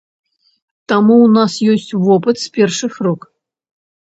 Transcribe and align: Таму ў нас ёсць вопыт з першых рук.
Таму 0.91 1.17
ў 1.17 1.27
нас 1.35 1.53
ёсць 1.75 1.97
вопыт 2.09 2.37
з 2.45 2.51
першых 2.57 2.93
рук. 3.11 3.21